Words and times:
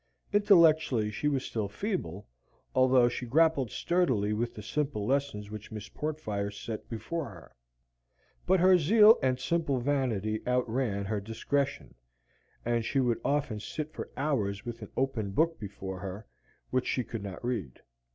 Intellectually 0.33 1.11
she 1.11 1.27
was 1.27 1.45
still 1.45 1.67
feeble, 1.69 2.25
although 2.73 3.07
she 3.07 3.27
grappled 3.27 3.69
sturdily 3.69 4.33
with 4.33 4.55
the 4.55 4.63
simple 4.63 5.05
lessons 5.05 5.51
which 5.51 5.71
Miss 5.71 5.89
Portfire 5.89 6.49
set 6.49 6.89
before 6.89 7.29
her. 7.29 7.51
But 8.47 8.61
her 8.61 8.79
zeal 8.79 9.19
and 9.21 9.39
simple 9.39 9.79
vanity 9.79 10.41
outran 10.47 11.05
her 11.05 11.19
discretion, 11.21 11.93
and 12.65 12.83
she 12.83 12.99
would 12.99 13.21
often 13.23 13.59
sit 13.59 13.93
for 13.93 14.09
hours 14.17 14.65
with 14.65 14.81
an 14.81 14.89
open 14.97 15.29
book 15.33 15.59
before 15.59 15.99
her, 15.99 16.25
which 16.71 16.87
she 16.87 17.03
could 17.03 17.21
not 17.21 17.45
read. 17.45 17.79